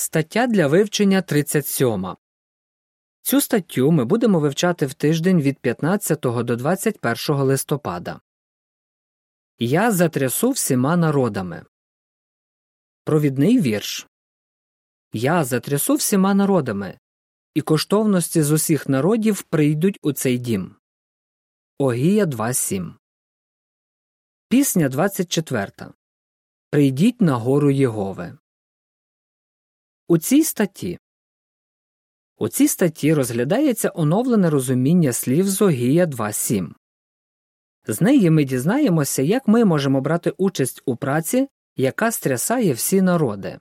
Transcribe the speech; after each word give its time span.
Стаття 0.00 0.46
для 0.46 0.66
вивчення 0.66 1.22
37. 1.22 2.16
Цю 3.22 3.40
статтю 3.40 3.90
ми 3.90 4.04
будемо 4.04 4.40
вивчати 4.40 4.86
в 4.86 4.94
тиждень 4.94 5.40
від 5.40 5.58
15 5.58 6.20
до 6.20 6.56
21 6.56 7.36
листопада. 7.36 8.20
Я 9.58 9.90
затрясу 9.92 10.50
всіма 10.50 10.96
народами. 10.96 11.64
Провідний 13.04 13.60
вірш 13.60 14.06
Я 15.12 15.44
затрясу 15.44 15.94
всіма 15.94 16.34
народами, 16.34 16.98
і 17.54 17.60
коштовності 17.60 18.42
з 18.42 18.52
усіх 18.52 18.88
народів 18.88 19.42
прийдуть 19.42 19.98
у 20.02 20.12
цей 20.12 20.38
дім. 20.38 20.76
Огія 21.78 22.24
2.7 22.24 22.94
Пісня 24.48 24.88
24. 24.88 25.72
Прийдіть 26.70 27.20
на 27.20 27.36
гору 27.36 27.70
Єгове. 27.70 28.38
У 30.10 30.18
цій 30.18 30.44
статті 30.44 30.98
у 32.38 32.48
цій 32.48 32.68
статті 32.68 33.14
розглядається 33.14 33.92
оновлене 33.94 34.50
розуміння 34.50 35.12
слів 35.12 35.48
з 35.48 35.62
Огія 35.62 36.06
2.7. 36.06 36.72
З 37.86 38.00
неї 38.00 38.30
ми 38.30 38.44
дізнаємося, 38.44 39.22
як 39.22 39.48
ми 39.48 39.64
можемо 39.64 40.00
брати 40.00 40.30
участь 40.30 40.82
у 40.84 40.96
праці, 40.96 41.48
яка 41.76 42.12
стрясає 42.12 42.72
всі 42.72 43.02
народи. 43.02 43.58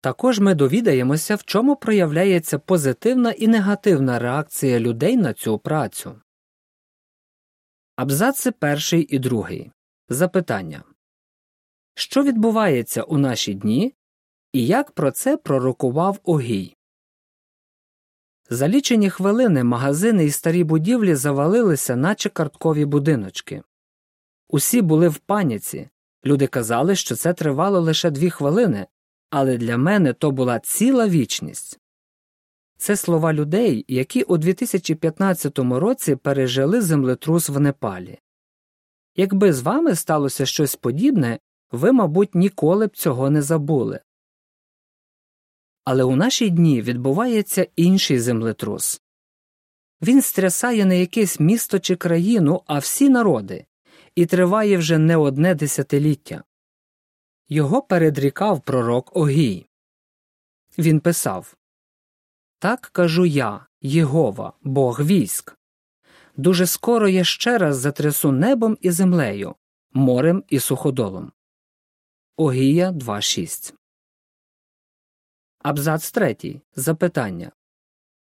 Також 0.00 0.40
ми 0.40 0.54
довідаємося, 0.54 1.34
в 1.34 1.44
чому 1.44 1.76
проявляється 1.76 2.58
позитивна 2.58 3.30
і 3.30 3.48
негативна 3.48 4.18
реакція 4.18 4.80
людей 4.80 5.16
на 5.16 5.34
цю 5.34 5.58
працю. 5.58 6.20
Абзаци 7.96 8.52
перший 8.52 9.02
і 9.02 9.18
другий. 9.18 9.70
Запитання 10.08 10.84
Що 11.94 12.22
відбувається 12.22 13.02
у 13.02 13.18
наші 13.18 13.54
дні, 13.54 13.94
і 14.52 14.66
як 14.66 14.90
про 14.90 15.10
це 15.10 15.36
пророкував 15.36 16.18
Огій? 16.24 16.76
За 18.50 18.68
лічені 18.68 19.10
хвилини 19.10 19.64
магазини 19.64 20.24
і 20.24 20.30
старі 20.30 20.64
будівлі 20.64 21.14
завалилися, 21.14 21.96
наче 21.96 22.28
карткові 22.28 22.84
будиночки. 22.84 23.62
Усі 24.48 24.82
були 24.82 25.08
в 25.08 25.18
паніці. 25.18 25.88
Люди 26.24 26.46
казали, 26.46 26.96
що 26.96 27.16
це 27.16 27.32
тривало 27.32 27.80
лише 27.80 28.10
дві 28.10 28.30
хвилини, 28.30 28.86
але 29.30 29.56
для 29.56 29.78
мене 29.78 30.12
то 30.12 30.30
була 30.30 30.58
ціла 30.58 31.08
вічність. 31.08 31.80
Це 32.76 32.96
слова 32.96 33.32
людей, 33.32 33.84
які 33.88 34.22
у 34.22 34.36
2015 34.36 35.58
році 35.58 36.16
пережили 36.16 36.80
землетрус 36.80 37.48
в 37.48 37.60
Непалі. 37.60 38.18
Якби 39.16 39.52
з 39.52 39.62
вами 39.62 39.94
сталося 39.94 40.46
щось 40.46 40.76
подібне, 40.76 41.38
ви, 41.72 41.92
мабуть, 41.92 42.34
ніколи 42.34 42.86
б 42.86 42.96
цього 42.96 43.30
не 43.30 43.42
забули. 43.42 44.00
Але 45.90 46.04
у 46.04 46.16
наші 46.16 46.50
дні 46.50 46.82
відбувається 46.82 47.66
інший 47.76 48.20
землетрус. 48.20 49.02
Він 50.02 50.22
стрясає 50.22 50.84
не 50.84 51.00
якесь 51.00 51.40
місто 51.40 51.78
чи 51.78 51.96
країну, 51.96 52.62
а 52.66 52.78
всі 52.78 53.08
народи, 53.08 53.66
і 54.14 54.26
триває 54.26 54.76
вже 54.76 54.98
не 54.98 55.16
одне 55.16 55.54
десятиліття. 55.54 56.44
Його 57.48 57.82
передрікав 57.82 58.60
пророк 58.60 59.16
Огій. 59.16 59.66
Він 60.78 61.00
писав 61.00 61.56
Так 62.58 62.90
кажу 62.92 63.26
я, 63.26 63.66
Єгова, 63.80 64.52
Бог 64.62 65.00
військ. 65.00 65.56
Дуже 66.36 66.66
скоро 66.66 67.08
я 67.08 67.24
ще 67.24 67.58
раз 67.58 67.78
затрясу 67.78 68.32
небом 68.32 68.78
і 68.80 68.90
землею, 68.90 69.54
морем 69.92 70.44
і 70.48 70.60
суходолом. 70.60 71.32
Огія 72.36 72.90
2.6 72.90 73.79
Абзац 75.62 76.10
третій. 76.10 76.60
Запитання. 76.76 77.52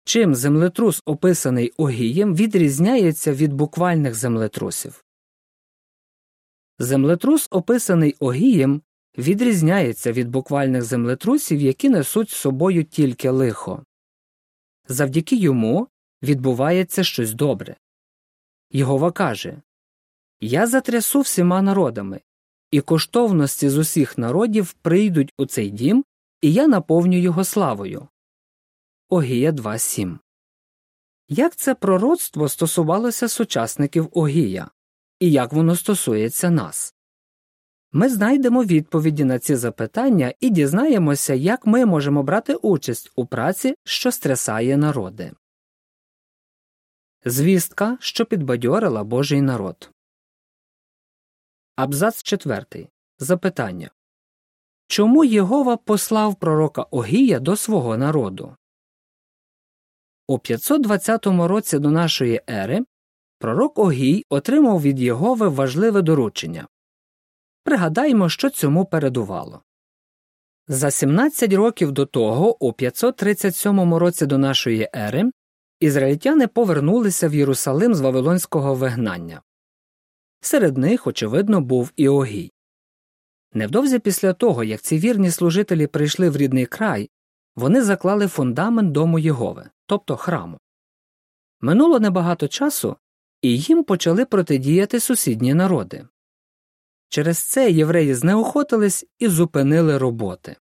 Чим 0.04 0.36
землетрус, 0.36 1.02
описаний 1.06 1.74
Огієм, 1.78 2.36
відрізняється 2.36 3.34
від 3.34 3.54
буквальних 3.54 4.16
землетрусів? 4.16 5.06
Землетрус, 6.80 7.48
описаний 7.52 8.16
Огієм, 8.20 8.82
відрізняється 9.18 10.12
від 10.12 10.30
буквальних 10.30 10.84
землетрусів, 10.84 11.62
які 11.62 11.90
несуть 11.90 12.30
з 12.30 12.36
собою 12.36 12.84
тільки 12.84 13.30
лихо. 13.30 13.86
Завдяки 14.88 15.36
йому 15.36 15.88
відбувається 16.24 17.04
щось 17.04 17.34
добре. 17.34 17.76
Йогова 18.72 19.12
каже 19.12 19.62
Я 20.42 20.68
затрясу 20.68 21.22
всіма 21.22 21.62
народами, 21.62 22.22
і 22.72 22.82
коштовності 22.82 23.70
з 23.70 23.78
усіх 23.78 24.18
народів 24.18 24.74
прийдуть 24.74 25.34
у 25.38 25.46
цей 25.46 25.70
дім 25.70 26.06
і 26.46 26.54
я 26.54 26.68
наповню 26.68 27.18
його 27.18 27.44
славою. 27.44 28.08
Огія 29.10 29.52
2.7 29.52 30.18
Як 31.28 31.56
це 31.56 31.76
пророцтво 31.76 32.50
стосувалося 32.50 33.28
сучасників 33.28 34.10
Огія, 34.12 34.70
і 35.20 35.32
як 35.32 35.54
воно 35.54 35.76
стосується 35.76 36.50
нас? 36.50 36.96
Ми 37.92 38.10
знайдемо 38.10 38.64
відповіді 38.64 39.24
на 39.24 39.40
ці 39.40 39.56
запитання 39.56 40.34
і 40.40 40.50
дізнаємося, 40.50 41.34
як 41.34 41.66
ми 41.66 41.86
можемо 41.86 42.24
брати 42.24 42.56
участь 42.56 43.12
у 43.16 43.26
праці, 43.26 43.76
що 43.84 44.12
стрясає 44.12 44.78
народи. 44.78 45.32
Звістка, 47.26 47.98
що 48.02 48.26
підбадьорила 48.26 49.04
Божий 49.04 49.42
народ. 49.42 49.92
Абзац 51.76 52.24
4. 52.24 52.88
Запитання 53.20 53.92
Чому 54.88 55.24
Єгова 55.24 55.78
послав 55.78 56.36
пророка 56.36 56.86
Огія 56.92 57.40
до 57.40 57.56
свого 57.56 57.98
народу? 57.98 58.56
У 60.28 60.40
520 60.40 61.26
році 61.28 61.80
до 61.80 61.92
нашої 61.92 62.42
ери 62.50 62.86
пророк 63.40 63.80
Огій 63.80 64.26
отримав 64.30 64.82
від 64.82 65.00
Єгови 65.00 65.48
важливе 65.48 66.02
доручення. 66.02 66.68
Пригадаймо, 67.64 68.30
що 68.30 68.50
цьому 68.50 68.86
передувало. 68.86 69.62
За 70.68 70.92
17 70.92 71.54
років 71.54 71.92
до 71.92 72.06
того, 72.06 72.66
у 72.66 72.74
537 72.74 73.94
році 73.96 74.26
до 74.26 74.38
нашої 74.38 74.90
ери, 74.96 75.32
ізраїльтяни 75.80 76.48
повернулися 76.48 77.28
в 77.28 77.36
Єрусалим 77.36 77.96
з 77.96 78.02
Вавилонського 78.02 78.76
вигнання. 78.76 79.42
Серед 80.42 80.78
них, 80.78 81.08
очевидно, 81.08 81.62
був 81.62 81.92
і 81.96 82.10
Огій. 82.10 82.52
Невдовзі 83.56 84.00
після 84.00 84.34
того, 84.34 84.64
як 84.64 84.82
ці 84.82 84.98
вірні 84.98 85.32
служителі 85.32 85.88
прийшли 85.88 86.30
в 86.30 86.38
рідний 86.38 86.66
край, 86.66 87.10
вони 87.56 87.84
заклали 87.84 88.28
фундамент 88.28 88.92
дому 88.92 89.20
Єгови, 89.20 89.70
тобто 89.86 90.18
храму. 90.18 90.58
Минуло 91.62 92.00
небагато 92.00 92.48
часу, 92.48 92.96
і 93.42 93.58
їм 93.60 93.84
почали 93.84 94.26
протидіяти 94.26 95.00
сусідні 95.00 95.54
народи. 95.54 96.08
Через 97.10 97.38
це 97.38 97.72
євреї 97.72 98.14
знеохотились 98.14 99.06
і 99.20 99.28
зупинили 99.28 99.98
роботи. 99.98 100.56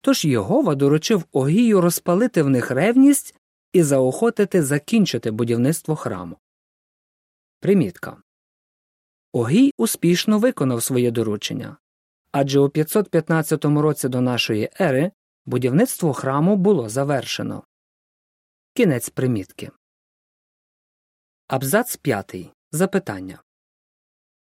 Тож 0.00 0.24
Єгова 0.24 0.74
доручив 0.74 1.24
Огію 1.32 1.80
розпалити 1.80 2.42
в 2.42 2.50
них 2.50 2.70
ревність 2.70 3.34
і 3.72 3.82
заохотити 3.82 4.62
закінчити 4.62 5.30
будівництво 5.30 5.96
храму. 5.96 6.36
Примітка 7.60 8.16
Огій 9.32 9.72
успішно 9.78 10.38
виконав 10.38 10.82
своє 10.82 11.10
доручення 11.10 11.76
адже 12.38 12.60
у 12.60 12.68
515 12.68 13.64
році 13.64 14.08
до 14.08 14.20
нашої 14.20 14.70
ери 14.80 15.12
будівництво 15.46 16.12
храму 16.12 16.56
було 16.56 16.88
завершено. 16.88 17.62
Кінець 18.74 19.08
примітки. 19.08 19.70
Абзац 21.48 21.96
5. 21.96 22.36
Запитання 22.72 23.42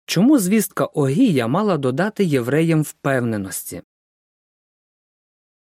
Чому 0.06 0.40
звістка 0.40 0.86
Огія 0.86 1.48
мала 1.48 1.78
додати 1.78 2.24
євреям 2.24 2.82
впевненості? 2.82 3.82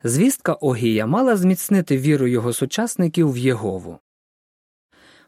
Звістка 0.03 0.53
Огія 0.53 1.07
мала 1.07 1.37
зміцнити 1.37 1.97
віру 1.97 2.27
його 2.27 2.53
сучасників 2.53 3.31
в 3.31 3.37
Єгову. 3.37 3.99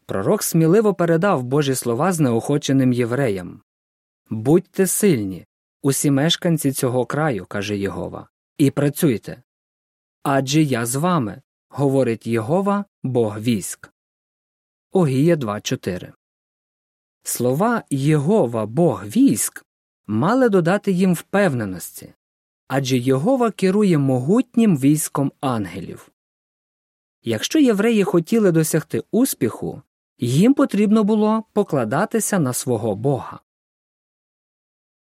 Пророк 0.05 0.43
сміливо 0.43 0.93
передав 0.93 1.43
Божі 1.43 1.75
слова 1.75 2.13
знеохоченим 2.13 2.93
євреям 2.93 3.61
Будьте 4.29 4.87
сильні, 4.87 5.45
усі 5.85 6.11
мешканці 6.11 6.71
цього 6.71 7.05
краю, 7.05 7.45
каже 7.45 7.77
Єгова, 7.77 8.29
і 8.57 8.71
працюйте. 8.71 9.43
Адже 10.23 10.61
я 10.61 10.85
з 10.85 10.95
вами, 10.95 11.41
говорить 11.69 12.27
Єгова, 12.27 12.85
Бог 13.03 13.39
військ. 13.39 13.91
Огія 14.91 15.35
2.4 15.35 16.13
Слова 17.23 17.83
Єгова 17.89 18.65
Бог 18.65 19.05
військ 19.05 19.65
мали 20.07 20.49
додати 20.49 20.91
їм 20.91 21.13
впевненості 21.13 22.13
адже 22.67 22.97
Єгова 22.97 23.51
керує 23.51 23.97
могутнім 23.97 24.77
військом 24.77 25.31
ангелів. 25.41 26.11
Якщо 27.23 27.59
євреї 27.59 28.03
хотіли 28.03 28.51
досягти 28.51 29.03
успіху, 29.11 29.81
їм 30.19 30.53
потрібно 30.53 31.03
було 31.03 31.43
покладатися 31.53 32.39
на 32.39 32.53
свого 32.53 32.95
Бога. 32.95 33.39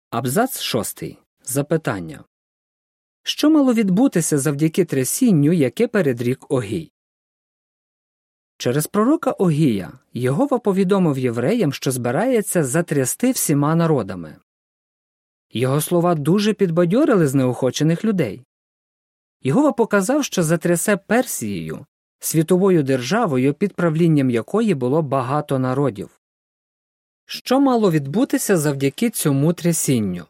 Абзац 0.10 0.62
шостий. 0.62 1.20
Запитання 1.44 2.24
Що 3.24 3.50
мало 3.50 3.74
відбутися 3.74 4.38
завдяки 4.38 4.86
трясінню, 4.86 5.52
яке 5.52 5.88
передрік 5.88 6.52
Огій? 6.52 6.92
Через 8.58 8.88
пророка 8.88 9.32
Огія 9.32 9.92
Єгова 10.14 10.60
повідомив 10.60 11.18
євреям, 11.18 11.74
що 11.74 11.92
збирається 11.92 12.64
затрясти 12.64 13.32
всіма 13.32 13.76
народами. 13.76 14.36
Його 15.52 15.82
слова 15.82 16.16
дуже 16.16 16.54
підбадьорили 16.54 17.28
знеохочених 17.28 18.06
людей. 18.06 18.42
Єгова 19.42 19.72
показав, 19.72 20.24
що 20.24 20.44
затрясе 20.44 20.98
Персією, 20.98 21.86
світовою 22.20 22.84
державою, 22.84 23.54
під 23.54 23.74
правлінням 23.74 24.30
якої 24.30 24.74
було 24.74 25.02
багато 25.02 25.60
народів. 25.60 26.17
Що 27.30 27.60
мало 27.60 27.92
відбутися 27.92 28.58
завдяки 28.58 29.10
цьому 29.10 29.54
трясінню? 29.54 30.26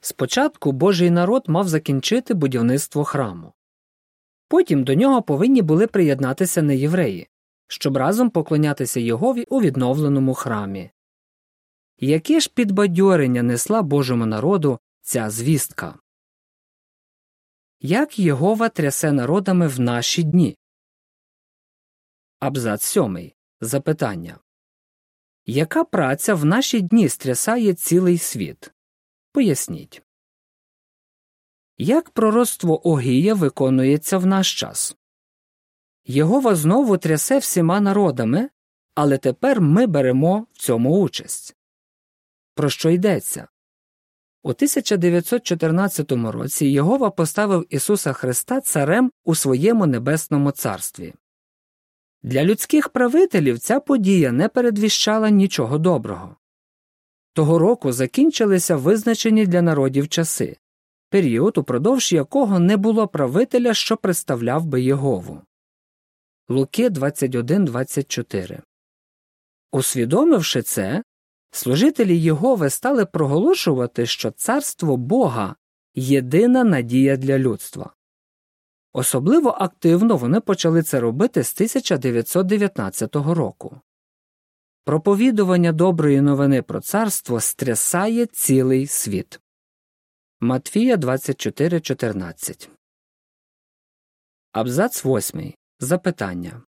Спочатку 0.00 0.72
Божий 0.72 1.10
народ 1.10 1.44
мав 1.48 1.68
закінчити 1.68 2.34
будівництво 2.34 3.04
храму. 3.04 3.52
Потім 4.48 4.84
до 4.84 4.94
нього 4.94 5.22
повинні 5.22 5.62
були 5.62 5.86
приєднатися 5.86 6.62
неєвреї, 6.62 7.28
щоб 7.66 7.96
разом 7.96 8.30
поклонятися 8.30 9.00
Єгові 9.00 9.44
у 9.48 9.60
відновленому 9.60 10.34
храмі. 10.34 10.90
Яке 11.98 12.40
ж 12.40 12.50
підбадьорення 12.54 13.42
несла 13.42 13.82
Божому 13.82 14.26
народу 14.26 14.78
ця 15.02 15.30
звістка? 15.30 15.98
Як 17.80 18.18
Єгова 18.18 18.68
трясе 18.68 19.12
народами 19.12 19.68
в 19.68 19.80
наші 19.80 20.22
дні? 20.22 20.56
Абзац 22.40 22.84
сьомий. 22.84 23.34
Запитання 23.60 24.38
Яка 25.46 25.84
праця 25.84 26.34
в 26.34 26.44
наші 26.44 26.80
дні 26.80 27.08
стрясає 27.08 27.74
цілий 27.74 28.18
світ? 28.18 28.72
Поясніть. 29.32 30.02
Як 31.78 32.10
пророцтво 32.10 32.88
Огія 32.88 33.34
виконується 33.34 34.18
в 34.18 34.26
наш 34.26 34.60
час? 34.60 34.96
Єгова 36.06 36.54
знову 36.54 36.98
трясе 36.98 37.38
всіма 37.38 37.80
народами, 37.80 38.50
але 38.94 39.18
тепер 39.18 39.60
ми 39.60 39.86
беремо 39.86 40.46
в 40.52 40.58
цьому 40.58 41.00
участь. 41.00 41.56
Про 42.54 42.70
що 42.70 42.90
йдеться? 42.90 43.48
У 44.42 44.48
1914 44.48 46.12
році 46.12 46.66
Єгова 46.66 47.10
поставив 47.10 47.66
Ісуса 47.70 48.12
Христа 48.12 48.60
царем 48.60 49.12
у 49.24 49.34
своєму 49.34 49.86
небесному 49.86 50.50
царстві. 50.50 51.14
Для 52.24 52.44
людських 52.44 52.88
правителів 52.88 53.58
ця 53.58 53.80
подія 53.80 54.32
не 54.32 54.48
передвіщала 54.48 55.30
нічого 55.30 55.78
доброго. 55.78 56.36
Того 57.32 57.58
року 57.58 57.92
закінчилися 57.92 58.76
визначені 58.76 59.46
для 59.46 59.62
народів 59.62 60.08
часи, 60.08 60.56
період, 61.10 61.58
упродовж 61.58 62.12
якого 62.12 62.58
не 62.58 62.76
було 62.76 63.08
правителя, 63.08 63.74
що 63.74 63.96
представляв 63.96 64.64
би 64.66 64.82
Єгову. 64.82 65.40
Луки 66.48 66.88
21.24 66.88 68.60
Усвідомивши 69.72 70.62
це, 70.62 71.02
служителі 71.50 72.18
Єгови 72.18 72.70
стали 72.70 73.06
проголошувати, 73.06 74.06
що 74.06 74.30
царство 74.30 74.96
Бога 74.96 75.56
єдина 75.94 76.64
надія 76.64 77.16
для 77.16 77.38
людства. 77.38 77.93
Особливо 78.96 79.50
активно 79.50 80.16
вони 80.16 80.40
почали 80.40 80.82
це 80.82 81.00
робити 81.00 81.44
з 81.44 81.54
1919 81.54 83.16
року. 83.16 83.80
Проповідування 84.84 85.72
доброї 85.72 86.20
новини 86.20 86.62
про 86.62 86.80
царство 86.80 87.40
стрясає 87.40 88.26
цілий 88.26 88.86
світ. 88.86 89.40
Матфія 90.40 90.96
24.14 90.96 92.68
Абзац 94.52 95.04
8. 95.04 95.54
Запитання 95.80 96.62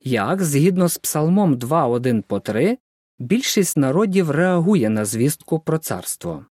Як, 0.00 0.42
згідно 0.42 0.88
з 0.88 0.98
Псалмом 0.98 1.56
2.1 1.56 2.22
по 2.22 2.40
3, 2.40 2.78
більшість 3.18 3.76
народів 3.76 4.30
реагує 4.30 4.88
на 4.88 5.04
звістку 5.04 5.60
про 5.60 5.78
царство? 5.78 6.46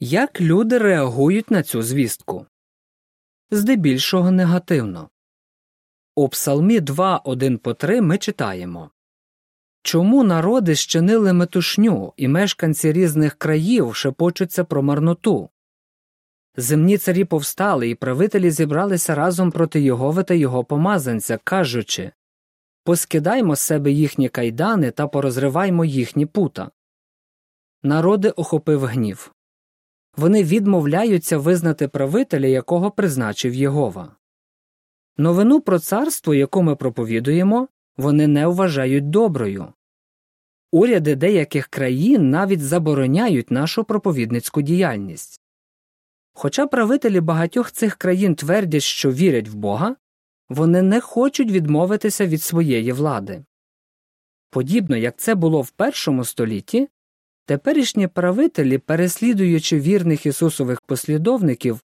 Як 0.00 0.40
люди 0.40 0.78
реагують 0.78 1.50
на 1.50 1.62
цю 1.62 1.82
звістку? 1.82 2.46
Здебільшого 3.50 4.30
негативно. 4.30 5.08
У 6.14 6.28
Псалмі 6.28 6.80
2.1 6.80 7.58
по 7.58 7.74
3 7.74 8.00
ми 8.00 8.18
читаємо 8.18 8.90
Чому 9.82 10.24
народи 10.24 10.74
щинили 10.74 11.32
метушню, 11.32 12.12
і 12.16 12.28
мешканці 12.28 12.92
різних 12.92 13.34
країв 13.34 13.94
шепочуться 13.94 14.64
про 14.64 14.82
марноту? 14.82 15.50
Земні 16.56 16.98
царі 16.98 17.24
повстали, 17.24 17.88
і 17.88 17.94
правителі 17.94 18.50
зібралися 18.50 19.14
разом 19.14 19.50
проти 19.50 19.80
Йогови 19.80 20.22
та 20.22 20.34
його 20.34 20.64
помазанця, 20.64 21.38
кажучи 21.44 22.12
Поскидаймо 22.84 23.56
з 23.56 23.60
себе 23.60 23.90
їхні 23.90 24.28
кайдани 24.28 24.90
та 24.90 25.06
порозриваймо 25.06 25.84
їхні 25.84 26.26
пута. 26.26 26.70
Народи 27.82 28.30
охопив 28.30 28.84
гнів. 28.84 29.34
Вони 30.16 30.44
відмовляються 30.44 31.38
визнати 31.38 31.88
правителя, 31.88 32.46
якого 32.46 32.90
призначив 32.90 33.54
Єгова. 33.54 34.16
Новину 35.16 35.60
про 35.60 35.78
царство, 35.78 36.34
яку 36.34 36.62
ми 36.62 36.76
проповідуємо, 36.76 37.68
вони 37.96 38.26
не 38.26 38.46
вважають 38.46 39.10
доброю. 39.10 39.72
Уряди 40.72 41.14
деяких 41.14 41.66
країн 41.66 42.30
навіть 42.30 42.62
забороняють 42.62 43.50
нашу 43.50 43.84
проповідницьку 43.84 44.62
діяльність. 44.62 45.40
Хоча 46.32 46.66
правителі 46.66 47.20
багатьох 47.20 47.72
цих 47.72 47.96
країн 47.96 48.34
твердять, 48.34 48.82
що 48.82 49.12
вірять 49.12 49.48
в 49.48 49.54
Бога, 49.54 49.96
вони 50.48 50.82
не 50.82 51.00
хочуть 51.00 51.50
відмовитися 51.50 52.26
від 52.26 52.42
своєї 52.42 52.92
влади. 52.92 53.44
Подібно 54.50 54.96
як 54.96 55.16
це 55.16 55.34
було 55.34 55.62
в 55.62 55.70
першому 55.70 56.24
столітті, 56.24 56.88
теперішні 57.44 58.08
правителі, 58.08 58.78
переслідуючи 58.78 59.80
вірних 59.80 60.26
Ісусових 60.26 60.80
послідовників, 60.80 61.80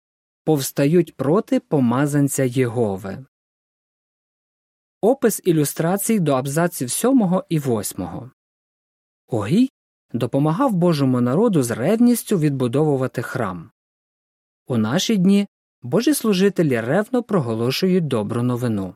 повстають 0.44 1.16
проти 1.16 1.60
помазанця 1.60 2.44
Єгови. 2.44 3.26
Опис 5.02 5.42
ілюстрацій 5.44 6.20
до 6.20 6.34
абзаців 6.34 6.92
7 6.92 7.42
і 7.50 7.60
8. 7.60 8.32
Огій 9.28 9.70
допомагав 10.14 10.74
Божому 10.74 11.22
народу 11.22 11.64
з 11.64 11.72
ревністю 11.72 12.40
відбудовувати 12.40 13.22
храм. 13.22 13.72
У 14.68 14.78
наші 14.78 15.18
дні 15.18 15.48
Божі 15.82 16.14
служителі 16.14 16.82
ревно 16.82 17.24
проголошують 17.24 18.08
добру 18.08 18.44
новину. 18.44 18.96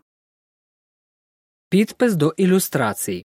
Підпис 1.69 2.15
до 2.15 2.33
ілюстрацій 2.37 3.25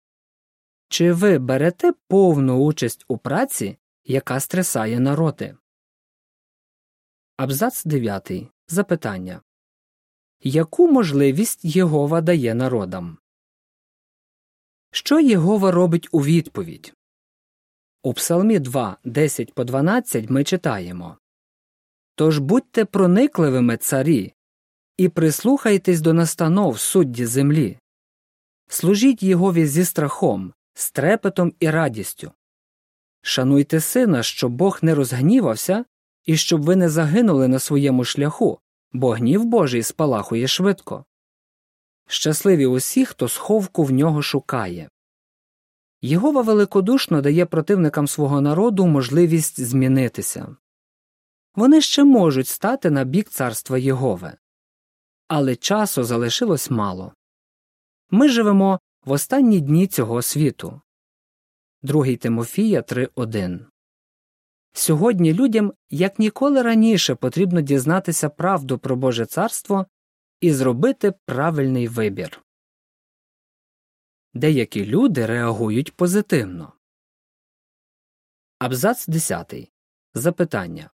Чи 0.88 1.12
ви 1.12 1.38
берете 1.38 1.92
повну 2.08 2.64
участь 2.64 3.04
у 3.08 3.18
праці, 3.18 3.78
яка 4.04 4.40
стрясає 4.40 5.00
народи? 5.00 5.56
Абзац 7.36 7.84
9. 7.84 8.32
Запитання 8.68 9.42
Яку 10.42 10.92
можливість 10.92 11.64
Єгова 11.64 12.20
дає 12.20 12.54
народам? 12.54 13.18
Що 14.90 15.20
Єгова 15.20 15.70
робить 15.70 16.08
у 16.12 16.20
відповідь? 16.24 16.94
У 18.02 18.12
Псалмі 18.12 18.58
2, 18.58 18.96
10 19.04 19.54
по 19.54 19.64
12 19.64 20.30
ми 20.30 20.44
читаємо 20.44 21.18
Тож 22.14 22.38
будьте 22.38 22.84
проникливими 22.84 23.76
царі, 23.76 24.34
і 24.96 25.08
прислухайтесь 25.08 26.00
до 26.00 26.12
настанов 26.12 26.78
судді 26.78 27.26
землі. 27.26 27.78
Служіть 28.68 29.22
Єгові 29.22 29.66
зі 29.66 29.84
страхом, 29.84 30.52
з 30.78 30.90
трепетом 30.90 31.52
і 31.60 31.70
радістю. 31.70 32.32
Шануйте 33.22 33.80
сина, 33.80 34.22
щоб 34.22 34.52
Бог 34.52 34.78
не 34.82 34.94
розгнівався 34.94 35.84
і 36.24 36.36
щоб 36.36 36.62
ви 36.62 36.76
не 36.76 36.88
загинули 36.88 37.48
на 37.48 37.58
своєму 37.58 38.04
шляху, 38.04 38.60
бо 38.92 39.10
гнів 39.10 39.44
Божий 39.44 39.82
спалахує 39.82 40.48
швидко. 40.48 41.04
Щасливі 42.08 42.66
усі, 42.66 43.04
хто 43.04 43.28
сховку 43.28 43.84
в 43.84 43.90
нього 43.90 44.22
шукає. 44.22 44.90
Єгова 46.02 46.42
великодушно 46.42 47.20
дає 47.20 47.46
противникам 47.46 48.08
свого 48.08 48.40
народу 48.40 48.86
можливість 48.86 49.60
змінитися. 49.60 50.56
Вони 51.54 51.80
ще 51.80 52.04
можуть 52.04 52.48
стати 52.48 52.90
на 52.90 53.04
бік 53.04 53.28
царства 53.28 53.78
Єгове. 53.78 54.36
Але 55.28 55.56
часу 55.56 56.04
залишилось 56.04 56.70
мало. 56.70 57.12
Ми 58.10 58.28
живемо 58.28 58.80
в 59.06 59.12
останні 59.12 59.60
дні 59.60 59.86
цього 59.86 60.22
світу. 60.22 60.80
2 61.82 62.16
Тимофія 62.16 62.80
3.1 62.80 63.66
Сьогодні 64.72 65.34
людям 65.34 65.72
як 65.90 66.18
ніколи 66.18 66.62
раніше 66.62 67.14
потрібно 67.14 67.60
дізнатися 67.60 68.28
правду 68.28 68.78
про 68.78 68.96
Боже 68.96 69.26
царство 69.26 69.86
і 70.40 70.52
зробити 70.52 71.12
правильний 71.26 71.88
вибір. 71.88 72.42
Деякі 74.34 74.86
люди 74.86 75.26
реагують 75.26 75.96
позитивно. 75.96 76.72
Абзац 78.58 79.06
10. 79.06 79.72
Запитання 80.14 80.90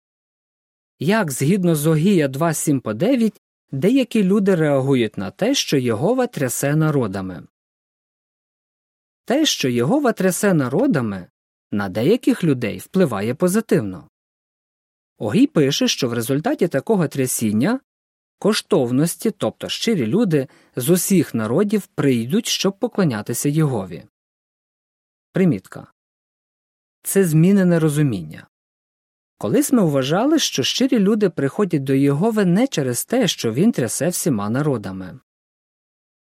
як 0.98 1.30
згідно 1.30 1.74
з 1.74 1.86
Огія 1.86 2.28
2.7 2.28 2.80
по 2.80 2.94
9 2.94 3.40
деякі 3.70 4.24
люди 4.24 4.54
реагують 4.54 5.18
на 5.18 5.30
те, 5.30 5.54
що 5.54 5.78
Єгова 5.78 6.26
трясе 6.26 6.76
народами. 6.76 7.46
Те, 9.24 9.46
що 9.46 9.68
Єгова 9.68 10.12
трясе 10.12 10.54
народами, 10.54 11.26
на 11.72 11.88
деяких 11.88 12.44
людей 12.44 12.78
впливає 12.78 13.34
позитивно. 13.34 14.08
Огій 15.18 15.46
пише, 15.46 15.88
що 15.88 16.08
в 16.08 16.12
результаті 16.12 16.68
такого 16.68 17.08
трясіння 17.08 17.80
коштовності, 18.38 19.30
тобто 19.30 19.68
щирі 19.68 20.06
люди 20.06 20.48
з 20.76 20.90
усіх 20.90 21.34
народів 21.34 21.86
прийдуть, 21.86 22.46
щоб 22.46 22.78
поклонятися 22.78 23.48
Єгові. 23.48 24.04
Примітка 25.32 25.86
це 27.02 27.24
змінене 27.24 27.78
розуміння. 27.78 28.46
Колись 29.38 29.72
ми 29.72 29.82
вважали, 29.82 30.38
що 30.38 30.62
щирі 30.62 30.98
люди 30.98 31.30
приходять 31.30 31.84
до 31.84 31.94
Єгови 31.94 32.44
не 32.44 32.66
через 32.66 33.04
те, 33.04 33.28
що 33.28 33.52
він 33.52 33.72
трясе 33.72 34.08
всіма 34.08 34.50
народами. 34.50 35.18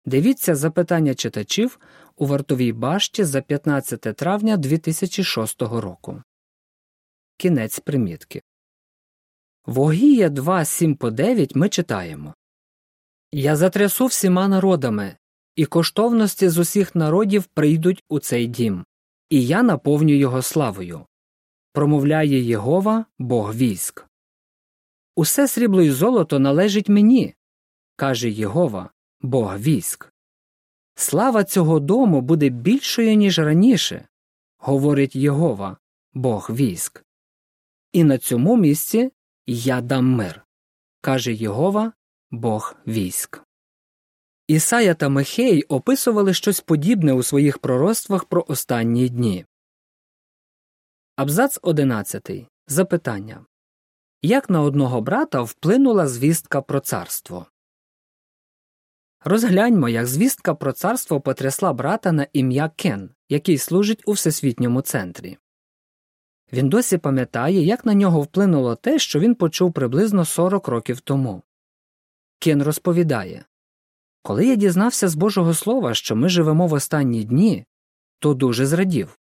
Дивіться 0.05 0.55
запитання 0.55 1.15
читачів 1.15 1.81
у 2.17 2.27
вартовій 2.27 2.73
башті 2.73 3.25
за 3.25 3.41
15 3.41 4.01
травня 4.01 4.57
2006 4.57 5.63
року. 5.63 6.23
Кінець 7.37 7.79
примітки. 7.79 8.43
В 9.67 9.81
Огія 9.81 10.29
2, 10.29 10.65
7 10.65 10.97
по 10.97 11.11
9 11.11 11.57
ми 11.57 11.69
читаємо 11.69 12.35
Я 13.33 13.57
затрясу 13.57 14.07
всіма 14.07 14.49
народами, 14.49 15.17
і 15.57 15.67
коштовності 15.67 16.49
з 16.49 16.59
усіх 16.59 16.95
народів 16.95 17.45
прийдуть 17.45 18.05
у 18.09 18.19
цей 18.19 18.47
дім, 18.47 18.85
і 19.31 19.47
я 19.47 19.63
наповню 19.63 20.15
його 20.15 20.43
славою. 20.43 21.07
Промовляє 21.73 22.41
Єгова, 22.41 23.05
Бог 23.19 23.55
військ. 23.55 24.07
Усе 25.17 25.49
срібло 25.49 25.83
й 25.83 25.91
золото 25.91 26.39
належить 26.39 26.89
мені, 26.89 27.35
каже 27.97 28.31
Єгова, 28.31 28.91
Бог 29.23 29.59
військ. 29.59 30.13
Слава 30.95 31.45
цього 31.45 31.81
дому 31.81 32.21
буде 32.21 32.49
більшою, 32.49 33.15
ніж 33.15 33.39
раніше, 33.39 34.09
говорить 34.59 35.17
Єгова, 35.17 35.77
Бог 36.13 36.51
військ. 36.51 37.05
І 37.93 38.05
на 38.05 38.19
цьому 38.19 38.57
місці 38.57 39.13
я 39.47 39.81
дам 39.81 40.07
мир, 40.07 40.47
каже 41.01 41.33
Єгова, 41.33 41.93
Бог 42.31 42.75
військ. 42.87 43.43
Ісая 44.47 44.95
та 44.95 45.09
Михей 45.09 45.63
описували 45.63 46.35
щось 46.35 46.61
подібне 46.61 47.13
у 47.13 47.23
своїх 47.23 47.59
пророцтвах 47.59 48.25
про 48.25 48.45
останні 48.49 49.09
дні. 49.09 49.47
Абзац 51.17 51.59
11. 51.63 52.31
Запитання 52.67 53.47
Як 54.23 54.51
на 54.51 54.61
одного 54.63 55.01
брата 55.01 55.43
вплинула 55.43 56.09
звістка 56.09 56.63
про 56.63 56.81
царство? 56.81 57.47
Розгляньмо, 59.25 59.89
як 59.89 60.07
звістка 60.07 60.55
про 60.55 60.73
царство 60.73 61.21
потрясла 61.21 61.73
брата 61.73 62.13
на 62.13 62.27
ім'я 62.33 62.71
Кен, 62.77 63.11
який 63.29 63.59
служить 63.59 64.03
у 64.07 64.13
всесвітньому 64.13 64.81
центрі. 64.83 65.39
Він 66.53 66.69
досі 66.69 66.99
пам'ятає, 66.99 67.63
як 67.63 67.87
на 67.87 67.95
нього 67.95 68.21
вплинуло 68.21 68.77
те, 68.77 68.99
що 68.99 69.21
він 69.21 69.35
почув 69.35 69.73
приблизно 69.73 70.25
40 70.25 70.69
років 70.69 71.01
тому. 71.01 71.43
Кен 72.39 72.63
розповідає 72.63 73.45
Коли 74.23 74.47
я 74.47 74.57
дізнався 74.57 75.09
з 75.09 75.15
Божого 75.15 75.55
Слова, 75.55 75.95
що 75.95 76.17
ми 76.17 76.29
живемо 76.29 76.67
в 76.67 76.73
останні 76.73 77.25
дні, 77.25 77.65
то 78.19 78.35
дуже 78.35 78.67
зрадів. 78.67 79.19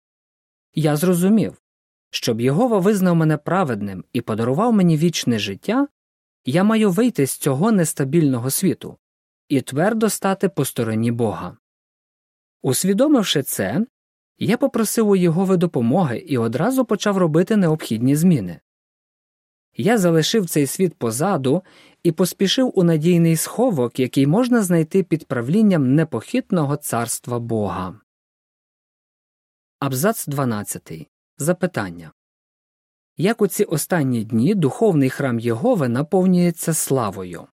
Я 0.73 0.95
зрозумів 0.95 1.61
щоб 2.09 2.41
Єгова 2.41 2.79
визнав 2.79 3.15
мене 3.15 3.37
праведним 3.37 4.03
і 4.13 4.21
подарував 4.21 4.73
мені 4.73 4.97
вічне 4.97 5.39
життя, 5.39 5.87
я 6.45 6.63
маю 6.63 6.91
вийти 6.91 7.27
з 7.27 7.37
цього 7.37 7.71
нестабільного 7.71 8.49
світу 8.49 8.97
і 9.49 9.61
твердо 9.61 10.09
стати 10.09 10.49
по 10.49 10.65
стороні 10.65 11.11
Бога. 11.11 11.57
Усвідомивши 12.61 13.43
це, 13.43 13.85
я 14.37 14.57
попросив 14.57 15.09
у 15.09 15.15
Єгови 15.15 15.57
допомоги 15.57 16.17
і 16.17 16.37
одразу 16.37 16.85
почав 16.85 17.17
робити 17.17 17.57
необхідні 17.57 18.15
зміни. 18.15 18.59
Я 19.77 19.97
залишив 19.97 20.49
цей 20.49 20.67
світ 20.67 20.95
позаду 20.95 21.63
і 22.03 22.11
поспішив 22.11 22.71
у 22.75 22.83
надійний 22.83 23.35
сховок, 23.35 23.99
який 23.99 24.27
можна 24.27 24.61
знайти 24.61 25.03
під 25.03 25.25
правлінням 25.25 25.95
непохитного 25.95 26.75
царства 26.75 27.39
Бога. 27.39 27.99
Абзац 29.79 30.27
12. 30.27 31.07
Запитання 31.37 32.11
Як 33.17 33.41
у 33.41 33.47
ці 33.47 33.63
останні 33.63 34.23
дні 34.23 34.55
духовний 34.55 35.09
храм 35.09 35.39
Єгови 35.39 35.87
наповнюється 35.87 36.73
славою? 36.73 37.47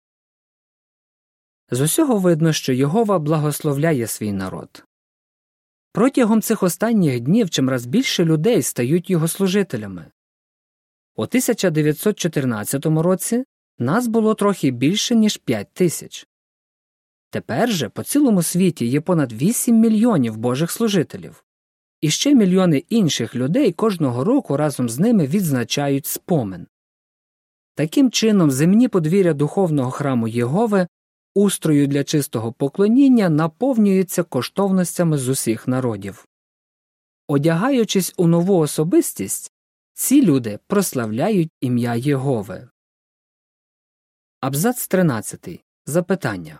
З 1.72 1.82
усього 1.82 2.18
видно, 2.18 2.54
що 2.54 2.74
Єгова 2.74 3.20
благословляє 3.20 4.08
свій 4.08 4.32
народ. 4.32 4.84
Протягом 5.94 6.42
цих 6.42 6.63
останніх 6.63 7.20
днів 7.20 7.50
чимраз 7.50 7.86
більше 7.86 8.25
людей 8.25 8.62
стають 8.62 9.10
його 9.10 9.28
служителями. 9.28 10.06
У 11.16 11.22
1914 11.22 12.86
році 12.86 13.44
нас 13.80 14.08
було 14.08 14.34
трохи 14.34 14.72
більше, 14.72 15.16
ніж 15.16 15.38
5 15.38 15.68
тисяч. 15.74 16.28
Тепер 17.30 17.72
же 17.72 17.90
по 17.90 18.04
цілому 18.04 18.44
світі 18.44 18.86
є 18.86 19.01
понад 19.01 19.34
8 19.34 19.80
мільйонів 19.80 20.38
божих 20.38 20.72
служителів. 20.72 21.44
І 22.01 22.10
ще 22.10 22.36
мільйони 22.36 22.78
інших 22.78 23.36
людей 23.36 23.72
кожного 23.72 24.24
року 24.24 24.58
разом 24.58 24.90
з 24.90 25.00
ними 25.00 25.28
відзначають 25.28 26.06
спомин. 26.06 26.68
Таким 27.75 28.12
чином, 28.12 28.51
земні 28.51 28.88
подвір'я 28.88 29.34
духовного 29.34 29.92
храму 29.92 30.28
Єгови, 30.28 30.88
устрою 31.34 31.88
для 31.88 32.04
чистого 32.04 32.52
поклоніння, 32.52 33.30
наповнюються 33.30 34.24
коштовностями 34.24 35.18
з 35.18 35.30
усіх 35.30 35.68
народів. 35.68 36.28
Одягаючись 37.28 38.14
у 38.18 38.28
нову 38.28 38.58
особистість, 38.58 39.52
ці 39.94 40.26
люди 40.26 40.60
прославляють 40.68 41.52
ім'я 41.62 41.96
Єгови. 41.96 42.70
Абзац 44.40 44.88
13. 44.88 45.64
Запитання 45.86 46.60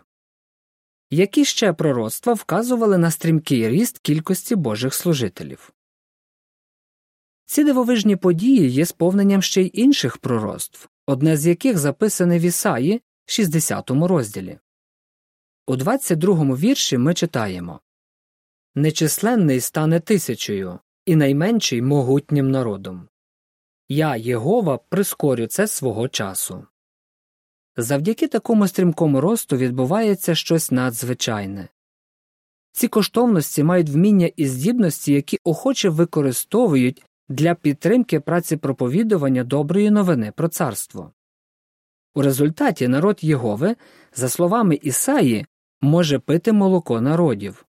які 1.14 1.44
ще 1.44 1.72
пророцтва 1.72 2.32
вказували 2.32 2.98
на 2.98 3.10
стрімкий 3.10 3.68
ріст 3.68 3.98
кількості 3.98 4.56
божих 4.56 4.94
служителів. 4.94 5.72
Ці 7.44 7.64
дивовижні 7.64 8.16
події 8.16 8.70
є 8.70 8.86
сповненням 8.86 9.42
ще 9.42 9.62
й 9.62 9.70
інших 9.74 10.18
пророцтв, 10.18 10.88
одне 11.06 11.36
з 11.36 11.46
яких 11.46 11.78
записане 11.78 12.38
в 12.38 12.42
Ісаї, 12.42 13.00
60 13.26 13.90
розділі. 13.90 14.58
У 15.66 15.76
22 15.76 16.34
вірші 16.56 16.98
ми 16.98 17.14
читаємо 17.14 17.80
Нечисленний 18.74 19.60
стане 19.60 20.00
тисячею, 20.00 20.78
і 21.06 21.16
найменший 21.16 21.82
могутнім 21.82 22.50
народом. 22.50 23.08
Я, 23.88 24.16
Єгова, 24.16 24.78
прискорю 24.78 25.46
це 25.46 25.66
свого 25.66 26.08
часу. 26.08 26.66
Завдяки 27.76 28.28
такому 28.28 28.68
стрімкому 28.68 29.20
росту 29.20 29.56
відбувається 29.56 30.34
щось 30.34 30.70
надзвичайне. 30.70 31.68
Ці 32.72 32.88
коштовності 32.88 33.62
мають 33.62 33.90
вміння 33.90 34.30
і 34.36 34.46
здібності, 34.46 35.12
які 35.12 35.38
охоче 35.44 35.88
використовують 35.88 37.04
для 37.28 37.54
підтримки 37.54 38.20
праці 38.20 38.56
проповідування 38.56 39.44
доброї 39.44 39.90
новини 39.90 40.32
про 40.36 40.48
царство. 40.48 41.12
У 42.14 42.22
результаті 42.22 42.88
народ 42.88 43.24
Єгови, 43.24 43.76
за 44.14 44.28
словами 44.28 44.78
Ісаї, 44.82 45.46
може 45.80 46.18
пити 46.18 46.52
молоко 46.52 47.00
народів. 47.00 47.66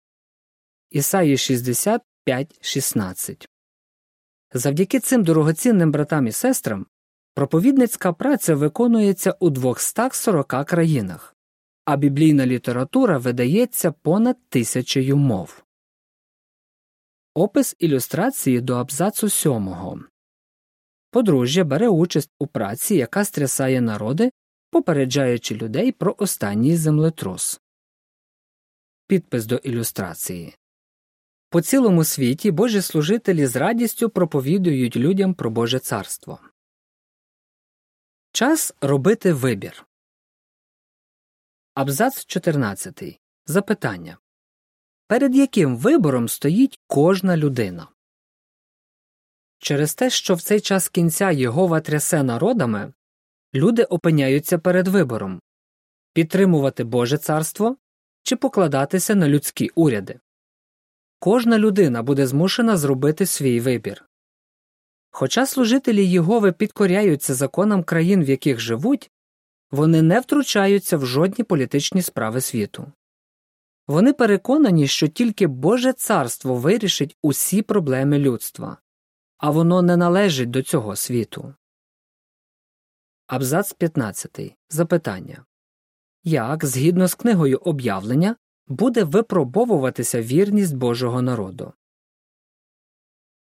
Ісаї 0.91 1.37
65.16 1.37 3.47
Завдяки 4.53 5.01
цим 5.01 5.25
дорогоцінним 5.25 5.93
братам 5.93 6.27
і 6.27 6.33
сестрам 6.33 6.87
Проповідницька 7.37 8.13
праця 8.13 8.55
виконується 8.55 9.35
у 9.41 9.51
240 9.51 10.67
країнах, 10.67 11.37
а 11.85 11.97
біблійна 11.97 12.47
література 12.47 13.19
видається 13.19 13.93
понад 13.93 14.37
тисячею 14.49 15.17
мов. 15.17 15.65
Опис 17.35 17.77
ілюстрації 17.79 18.61
до 18.61 18.75
абзацу 18.75 19.29
сьомого 19.29 20.01
Подружжя 21.17 21.65
бере 21.65 21.89
участь 21.89 22.31
у 22.39 22.47
праці, 22.47 22.95
яка 22.95 23.25
стрясає 23.25 23.81
народи, 23.81 24.31
попереджаючи 24.71 25.55
людей 25.55 25.93
про 25.93 26.15
останній 26.19 26.77
землетрус. 26.77 27.61
Підпис 29.07 29.47
до 29.47 29.57
ілюстрації 29.57 30.55
По 31.51 31.61
цілому 31.61 32.05
світі 32.05 32.51
Божі 32.51 32.83
служителі 32.83 33.47
з 33.47 33.57
радістю 33.57 34.11
проповідують 34.11 34.97
людям 34.97 35.35
про 35.35 35.51
Боже 35.51 35.79
царство. 35.79 36.41
Час 38.33 38.75
робити 38.81 39.33
вибір. 39.33 39.87
Абзац 41.75 42.25
14. 42.25 43.21
Запитання. 43.47 44.19
Перед 45.07 45.37
яким 45.37 45.77
вибором 45.77 46.29
стоїть 46.29 46.79
кожна 46.87 47.37
людина? 47.37 47.89
Через 49.59 49.95
те, 49.95 50.11
що 50.11 50.35
в 50.35 50.43
цей 50.43 50.61
час 50.61 50.89
кінця 50.89 51.31
Єгова 51.31 51.81
трясе 51.81 52.23
народами, 52.23 52.93
люди 53.55 53.83
опиняються 53.83 54.59
перед 54.59 54.89
вибором 54.89 55.41
підтримувати 56.17 56.85
Боже 56.85 57.19
царство 57.19 57.77
чи 58.23 58.37
покладатися 58.37 59.15
на 59.15 59.29
людські 59.29 59.71
уряди. 59.75 60.21
Кожна 61.19 61.59
людина 61.59 62.03
буде 62.03 62.27
змушена 62.27 62.77
зробити 62.77 63.27
свій 63.27 63.61
вибір. 63.61 64.05
Хоча 65.11 65.47
служителі 65.47 66.07
Єгови 66.07 66.53
підкоряються 66.53 67.35
законам 67.35 67.85
країн, 67.85 68.25
в 68.25 68.29
яких 68.29 68.61
живуть, 68.61 69.11
вони 69.71 70.03
не 70.03 70.21
втручаються 70.21 70.97
в 70.97 71.07
жодні 71.07 71.45
політичні 71.45 72.03
справи 72.03 72.41
світу. 72.41 72.93
Вони 73.87 74.13
переконані, 74.13 74.87
що 74.87 75.09
тільки 75.09 75.47
Боже 75.47 75.93
царство 75.93 76.55
вирішить 76.55 77.17
усі 77.23 77.63
проблеми 77.63 78.19
людства, 78.19 78.79
а 79.39 79.51
воно 79.51 79.83
не 79.83 79.97
належить 79.97 80.51
до 80.51 80.63
цього 80.63 80.97
світу. 80.97 81.55
Абзац 83.27 83.73
15. 83.73 84.57
Запитання 84.69 85.45
Як, 86.25 86.65
згідно 86.65 87.07
з 87.09 87.15
книгою 87.15 87.59
об'явлення, 87.59 88.37
буде 88.67 89.05
випробовуватися 89.05 90.23
вірність 90.23 90.77
Божого 90.77 91.23
народу? 91.23 91.73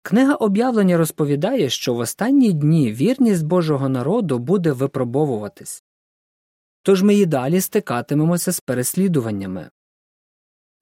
Книга 0.03 0.35
об'явлення 0.35 0.97
розповідає, 0.97 1.71
що 1.71 1.95
в 1.95 1.99
останні 1.99 2.53
дні 2.53 2.93
вірність 2.93 3.47
Божого 3.47 3.89
народу 3.89 4.39
буде 4.39 4.73
випробовуватись. 4.73 5.85
Тож 6.83 7.03
ми 7.03 7.15
і 7.15 7.27
далі 7.27 7.61
стикатимемося 7.61 8.53
з 8.53 8.61
переслідуваннями. 8.61 9.71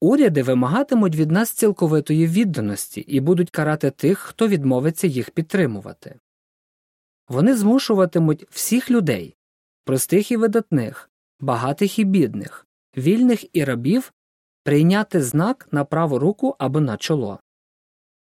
Уряди 0.01 0.43
вимагатимуть 0.43 1.15
від 1.15 1.31
нас 1.31 1.49
цілковитої 1.49 2.27
відданості 2.27 3.01
і 3.01 3.19
будуть 3.19 3.49
карати 3.49 3.91
тих, 3.91 4.19
хто 4.19 4.47
відмовиться 4.47 5.07
їх 5.07 5.31
підтримувати. 5.31 6.19
Вони 7.27 7.55
змушуватимуть 7.55 8.45
всіх 8.49 8.91
людей 8.91 9.35
простих 9.85 10.31
і 10.31 10.37
видатних, 10.37 11.09
багатих 11.39 11.99
і 11.99 12.03
бідних, 12.03 12.67
вільних 12.97 13.55
і 13.55 13.63
рабів 13.63 14.13
прийняти 14.63 15.21
знак 15.21 15.67
на 15.71 15.85
праву 15.85 16.19
руку 16.19 16.55
або 16.59 16.79
на 16.79 16.97
чоло. 16.97 17.39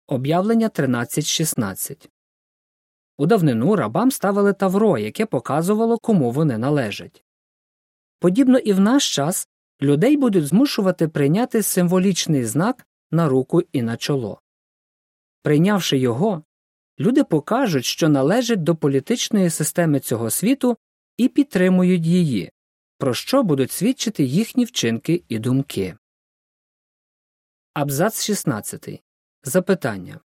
Об'явлення 0.07 0.69
13.16 0.69 2.09
У 3.19 3.27
давнину 3.27 3.77
рабам 3.77 4.11
ставили 4.11 4.53
тавро, 4.53 4.99
яке 4.99 5.27
показувало, 5.27 5.99
кому 5.99 6.31
вони 6.31 6.59
належать. 6.59 7.25
Подібно 8.19 8.59
і 8.59 8.73
в 8.73 8.81
наш 8.81 9.15
час 9.15 9.49
людей 9.83 10.17
будуть 10.17 10.47
змушувати 10.47 11.09
прийняти 11.09 11.63
символічний 11.63 12.45
знак 12.45 12.87
на 13.11 13.29
руку 13.29 13.63
і 13.73 13.83
на 13.83 13.97
чоло. 13.97 14.41
Прийнявши 15.43 15.99
його, 15.99 16.43
люди 17.01 17.25
покажуть, 17.25 17.85
що 17.85 18.09
належать 18.09 18.63
до 18.63 18.77
політичної 18.77 19.51
системи 19.51 20.01
цього 20.01 20.31
світу 20.31 20.77
і 21.17 21.29
підтримують 21.29 22.07
її, 22.07 22.51
про 22.99 23.15
що 23.15 23.43
будуть 23.43 23.73
свідчити 23.73 24.25
їхні 24.25 24.65
вчинки 24.65 25.23
і 25.29 25.39
думки. 25.39 25.97
Абзац 27.75 28.25
16. 28.25 29.03
Запитання 29.43 30.21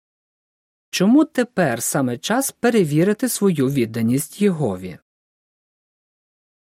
Чому 0.90 1.24
тепер 1.24 1.82
саме 1.82 2.18
час 2.18 2.50
перевірити 2.50 3.28
свою 3.28 3.70
відданість 3.70 4.42
Єгові? 4.42 4.98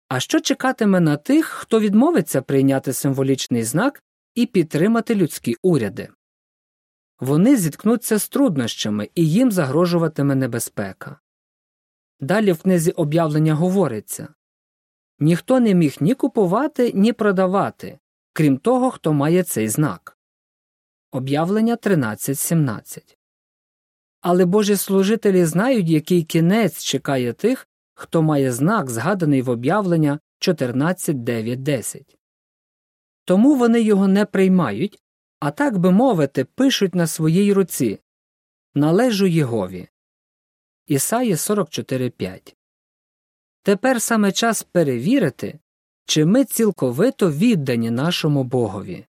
А 0.08 0.20
що 0.20 0.40
чекатиме 0.40 1.00
на 1.00 1.18
тих, 1.18 1.46
хто 1.46 1.80
відмовиться 1.80 2.42
прийняти 2.42 2.94
символічний 2.94 3.64
знак 3.64 4.04
і 4.36 4.46
підтримати 4.46 5.16
людські 5.16 5.56
уряди? 5.62 6.10
Вони 7.20 7.58
зіткнуться 7.58 8.18
з 8.18 8.30
труднощами 8.30 9.10
і 9.16 9.30
їм 9.30 9.52
загрожуватиме 9.52 10.36
небезпека. 10.36 11.20
Далі 12.20 12.52
в 12.52 12.62
книзі 12.62 12.92
об'явлення 12.92 13.54
говориться 13.54 14.34
ніхто 15.20 15.60
не 15.60 15.74
міг 15.74 15.96
ні 16.00 16.16
купувати, 16.16 16.92
ні 16.96 17.14
продавати, 17.14 18.00
крім 18.34 18.58
того, 18.58 18.92
хто 18.92 19.14
має 19.14 19.44
цей 19.44 19.68
знак. 19.68 20.18
Об'явлення 21.12 21.76
13.17 21.76 23.16
Але 24.22 24.46
Божі 24.46 24.76
служителі 24.76 25.46
знають, 25.46 25.90
який 25.90 26.24
кінець 26.24 26.84
чекає 26.84 27.34
тих, 27.34 27.68
хто 27.94 28.22
має 28.22 28.52
знак, 28.52 28.90
згаданий 28.90 29.42
в 29.42 29.50
об'явлення 29.50 30.20
14.9.10. 30.40 32.16
Тому 33.26 33.56
вони 33.56 33.82
його 33.82 34.08
не 34.08 34.26
приймають, 34.26 35.00
а 35.40 35.52
так 35.52 35.78
би 35.78 35.92
мовити, 35.92 36.46
пишуть 36.46 36.96
на 36.96 37.08
своїй 37.08 37.54
руці 37.54 38.00
Належу 38.76 39.26
Єгові. 39.26 39.88
Ісаї 40.88 41.34
44.5 41.34 42.56
Тепер 43.64 44.02
саме 44.02 44.32
час 44.32 44.64
перевірити, 44.64 45.60
чи 46.06 46.26
ми 46.26 46.46
цілковито 46.46 47.32
віддані 47.32 47.92
нашому 47.92 48.44
Богові. 48.44 49.06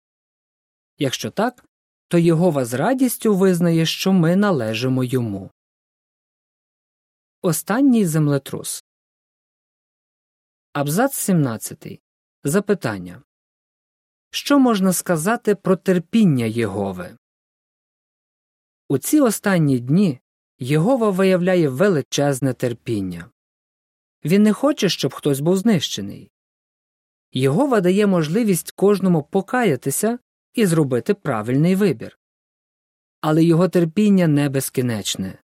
Якщо 0.99 1.31
так, 1.31 1.65
то 2.09 2.19
Єгова 2.19 2.65
з 2.65 2.75
радістю 2.75 3.35
визнає, 3.35 3.87
що 3.87 4.13
ми 4.13 4.37
належимо 4.37 5.05
йому. 5.05 5.51
Останній 7.47 8.07
землетрус. 8.07 8.85
Абзац 10.73 11.15
17. 11.15 12.01
Запитання 12.45 13.23
Що 14.31 14.59
можна 14.59 14.93
сказати 14.93 15.55
про 15.55 15.77
терпіння 15.77 16.45
Єгови? 16.45 17.17
У 18.89 18.99
ці 18.99 19.21
останні 19.21 19.79
дні 19.79 20.21
Єгова 20.59 21.11
виявляє 21.11 21.69
величезне 21.69 22.53
терпіння. 22.53 23.31
Він 24.25 24.43
не 24.43 24.53
хоче, 24.53 24.89
щоб 24.89 25.15
хтось 25.15 25.41
був 25.41 25.57
знищений. 25.57 26.31
Єгова 27.33 27.81
дає 27.81 28.07
можливість 28.07 28.71
кожному 28.71 29.23
покаятися 29.23 30.19
і 30.55 30.67
зробити 30.67 31.15
правильний 31.15 31.75
вибір. 31.75 32.19
Але 33.21 33.45
його 33.45 33.69
терпіння 33.69 34.29
не 34.29 34.49
безкінечне. 34.49 35.44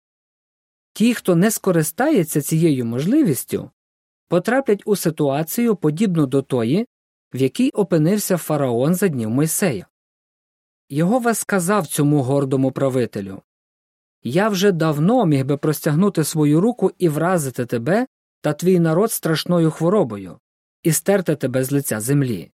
Ті, 0.98 1.14
хто 1.14 1.36
не 1.36 1.50
скористається 1.50 2.42
цією 2.42 2.84
можливістю, 2.84 3.70
потраплять 4.28 4.82
у 4.84 4.96
ситуацію, 4.96 5.76
подібну 5.76 6.26
до 6.26 6.42
тої, 6.42 6.86
в 7.34 7.36
якій 7.36 7.70
опинився 7.70 8.36
фараон 8.36 8.94
за 8.94 9.08
днів 9.08 9.30
Мойсея. 9.30 9.86
Його 10.88 11.34
сказав 11.34 11.86
цьому 11.86 12.22
гордому 12.22 12.72
правителю 12.72 13.42
Я 14.22 14.48
вже 14.48 14.72
давно 14.72 15.26
міг 15.26 15.44
би 15.44 15.56
простягнути 15.56 16.24
свою 16.24 16.60
руку 16.60 16.92
і 16.98 17.08
вразити 17.08 17.66
тебе 17.66 18.06
та 18.40 18.52
твій 18.52 18.78
народ 18.78 19.12
страшною 19.12 19.70
хворобою 19.70 20.38
і 20.82 20.92
стерти 20.92 21.36
тебе 21.36 21.64
з 21.64 21.72
лиця 21.72 22.00
землі. 22.00 22.50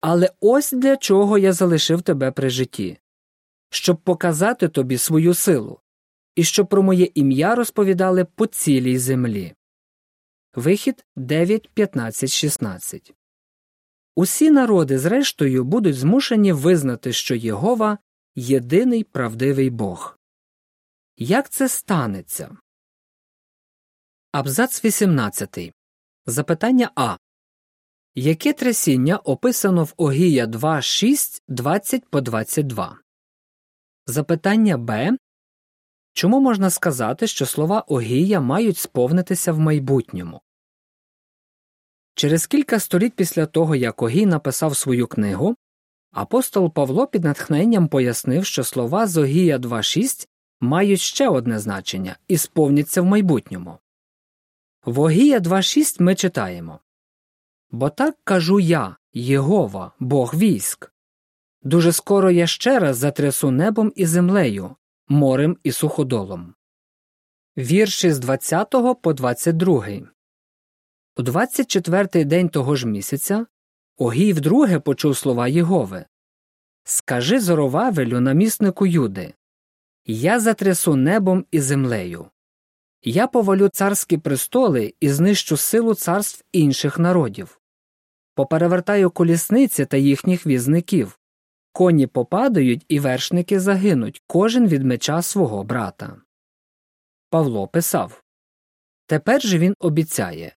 Але 0.00 0.30
ось 0.40 0.72
для 0.72 0.96
чого 0.96 1.38
я 1.38 1.52
залишив 1.52 2.02
тебе 2.02 2.30
при 2.30 2.50
житті 2.50 2.98
щоб 3.70 3.96
показати 3.96 4.68
тобі 4.68 4.98
свою 4.98 5.34
силу, 5.34 5.80
і 6.38 6.44
щоб 6.44 6.68
про 6.68 6.82
моє 6.82 7.10
ім'я 7.14 7.54
розповідали 7.54 8.24
по 8.24 8.46
цілій 8.46 8.98
землі. 8.98 9.54
Вихід 10.54 11.04
9, 11.16 11.70
15, 11.74 12.30
16 12.30 13.14
Усі 14.16 14.50
народи, 14.50 14.98
зрештою, 14.98 15.64
будуть 15.64 15.96
змушені 15.96 16.52
визнати, 16.52 17.12
що 17.12 17.34
Єгова 17.34 17.98
єдиний 18.34 19.04
правдивий 19.04 19.70
Бог. 19.70 20.18
Як 21.16 21.50
це 21.50 21.68
станеться? 21.68 22.56
Абзац 24.32 24.84
18. 24.84 25.58
Запитання 26.26 26.90
А. 26.94 27.16
Яке 28.14 28.52
трясіння 28.52 29.16
описано 29.16 29.84
в 29.84 29.94
Огія 29.96 30.46
2, 30.46 30.82
6, 30.82 31.42
20 31.48 32.08
по 32.08 32.20
22? 32.20 32.98
Запитання 34.06 34.78
Б. 34.78 35.18
Чому 36.18 36.40
можна 36.40 36.70
сказати, 36.70 37.26
що 37.26 37.46
слова 37.46 37.80
Огія 37.80 38.40
мають 38.40 38.78
сповнитися 38.78 39.52
в 39.52 39.58
майбутньому? 39.58 40.40
Через 42.14 42.46
кілька 42.46 42.80
століть 42.80 43.14
після 43.14 43.46
того, 43.46 43.74
як 43.74 44.02
Огій 44.02 44.26
написав 44.26 44.76
свою 44.76 45.06
книгу, 45.06 45.56
апостол 46.12 46.72
Павло 46.72 47.06
під 47.06 47.24
натхненням 47.24 47.88
пояснив, 47.88 48.44
що 48.44 48.64
слова 48.64 49.06
з 49.06 49.16
Огія 49.16 49.58
2.6 49.58 50.28
мають 50.60 51.00
ще 51.00 51.28
одне 51.28 51.58
значення 51.58 52.16
і 52.28 52.38
сповняться 52.38 53.02
в 53.02 53.04
майбутньому. 53.04 53.78
В 54.84 55.00
Огія 55.00 55.38
2.6 55.38 56.02
ми 56.02 56.14
читаємо 56.14 56.80
Бо 57.70 57.90
так 57.90 58.16
кажу 58.24 58.60
я, 58.60 58.96
Єгова, 59.12 59.92
Бог 60.00 60.34
військ. 60.34 60.92
Дуже 61.62 61.92
скоро 61.92 62.30
я 62.30 62.46
ще 62.46 62.78
раз 62.78 62.96
затрясу 62.96 63.50
небом 63.50 63.92
і 63.96 64.06
землею, 64.06 64.76
морем 65.08 65.56
і 65.62 65.72
суходолом. 65.72 66.54
Вірші 67.56 68.12
з 68.12 68.18
20 68.18 68.74
по 69.02 69.12
22 69.12 69.88
У 71.16 71.22
24-й 71.22 72.24
день 72.24 72.48
того 72.48 72.76
ж 72.76 72.86
місяця 72.86 73.46
Огій 73.96 74.32
вдруге 74.32 74.78
почув 74.78 75.16
слова 75.16 75.48
Єгови 75.48 76.04
Скажи 76.84 77.40
Зоровавелю, 77.40 78.20
наміснику 78.20 78.86
Юди 78.86 79.34
Я 80.06 80.40
затрясу 80.40 80.96
небом 80.96 81.44
і 81.50 81.60
землею. 81.60 82.30
Я 83.02 83.26
повалю 83.26 83.68
царські 83.68 84.18
престоли 84.18 84.94
і 85.00 85.08
знищу 85.08 85.56
силу 85.56 85.94
царств 85.94 86.44
інших 86.52 86.98
народів. 86.98 87.60
Поперевертаю 88.34 89.10
колісниці 89.10 89.86
та 89.86 89.96
їхніх 89.96 90.46
візників. 90.46 91.17
Коні 91.78 92.06
попадають 92.06 92.84
і 92.88 93.00
вершники 93.00 93.60
загинуть, 93.60 94.22
кожен 94.26 94.68
від 94.68 94.84
меча 94.84 95.22
свого 95.22 95.64
брата. 95.64 96.20
Павло 97.30 97.68
писав 97.68 98.22
Тепер 99.06 99.42
же 99.42 99.58
він 99.58 99.74
обіцяє 99.78 100.56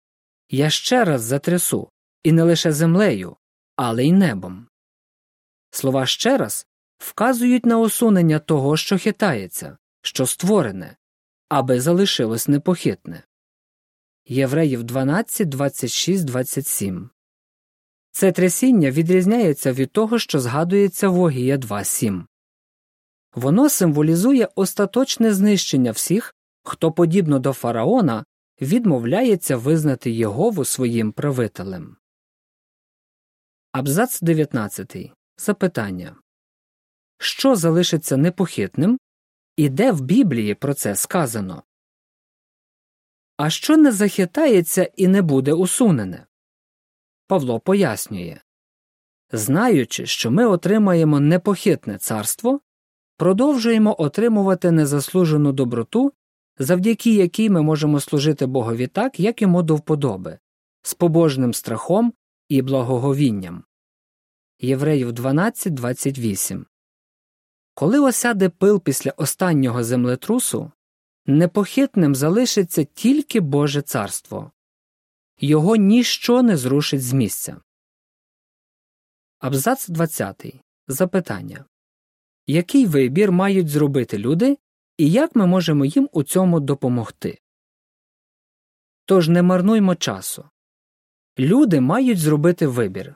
Я 0.49 0.69
ще 0.69 1.05
раз 1.05 1.21
затрясу, 1.21 1.89
і 2.23 2.31
не 2.31 2.43
лише 2.43 2.71
землею, 2.71 3.37
але 3.75 4.05
й 4.05 4.11
небом. 4.11 4.67
Слова 5.71 6.05
ще 6.05 6.37
раз 6.37 6.67
вказують 6.97 7.65
на 7.65 7.79
усунення 7.79 8.39
того, 8.39 8.77
що 8.77 8.97
хитається, 8.97 9.77
що 10.01 10.25
створене, 10.25 10.97
аби 11.49 11.81
залишилось 11.81 12.47
непохитне. 12.47 13.23
Євреїв 14.25 14.83
12, 14.83 15.49
26, 15.49 16.25
27 16.25 17.09
Це 18.11 18.31
трясіння 18.31 18.91
відрізняється 18.91 19.73
від 19.73 19.91
того, 19.91 20.19
що 20.19 20.39
згадується 20.39 21.09
в 21.09 21.19
Огія 21.19 21.57
2.7. 21.57 22.23
Воно 23.35 23.69
символізує 23.69 24.49
остаточне 24.55 25.33
знищення 25.33 25.91
всіх, 25.91 26.35
хто, 26.63 26.91
подібно 26.91 27.39
до 27.39 27.53
фараона, 27.53 28.25
відмовляється 28.61 29.57
визнати 29.57 30.11
Єгову 30.11 30.65
своїм 30.65 31.11
правителем. 31.11 31.95
Абзац 33.71 34.21
19. 34.21 35.11
Запитання 35.37 36.15
Що 37.17 37.55
залишиться 37.55 38.17
непохитним 38.17 38.99
і 39.55 39.69
де 39.69 39.91
в 39.91 40.01
Біблії 40.01 40.55
про 40.55 40.73
це 40.73 40.95
сказано? 40.95 41.63
А 43.37 43.49
що 43.49 43.77
не 43.77 43.91
захитається 43.91 44.83
і 44.95 45.07
не 45.07 45.21
буде 45.21 45.53
усунене? 45.53 46.25
Павло 47.29 47.59
пояснює. 47.59 48.37
Знаючи, 49.31 50.05
що 50.05 50.31
ми 50.31 50.45
отримаємо 50.45 51.19
непохитне 51.19 51.97
царство, 51.97 52.59
продовжуємо 53.17 53.95
отримувати 54.01 54.71
незаслужену 54.71 55.51
доброту, 55.51 56.13
завдяки 56.59 57.13
якій 57.13 57.49
ми 57.49 57.61
можемо 57.61 57.99
служити 57.99 58.45
Богові 58.45 58.87
так, 58.87 59.19
як 59.19 59.41
йому 59.41 59.63
до 59.63 59.75
вподоби, 59.75 60.39
з 60.81 60.93
побожним 60.93 61.53
страхом 61.53 62.13
і 62.47 62.61
благоговінням. 62.61 63.63
Євреїв 64.59 65.11
12.28 65.11 66.65
Коли 67.73 67.99
осяде 67.99 68.49
пил 68.49 68.81
після 68.81 69.11
останнього 69.11 69.83
землетрусу, 69.83 70.71
непохитним 71.25 72.15
залишиться 72.15 72.83
тільки 72.83 73.39
Боже 73.39 73.81
царство 73.81 74.51
його 75.39 75.75
ніщо 75.75 76.43
не 76.43 76.57
зрушить 76.57 77.03
з 77.03 77.13
місця. 77.13 77.61
Абзац 79.39 79.87
20. 79.87 80.55
Запитання 80.87 81.65
Який 82.47 82.85
вибір 82.85 83.31
мають 83.31 83.69
зробити 83.69 84.17
люди, 84.17 84.57
і 84.97 85.11
як 85.11 85.35
ми 85.35 85.47
можемо 85.47 85.85
їм 85.85 86.09
у 86.11 86.23
цьому 86.23 86.59
допомогти? 86.59 87.39
Тож 89.05 89.29
не 89.29 89.41
марнуймо 89.41 89.95
часу. 89.95 90.49
Люди 91.39 91.81
мають 91.81 92.19
зробити 92.19 92.67
вибір. 92.67 93.15